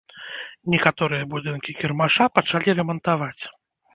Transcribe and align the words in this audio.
Некаторыя 0.73 1.27
будынкі 1.33 1.75
кірмаша 1.81 2.25
пачалі 2.39 2.75
рамантаваць. 2.79 3.43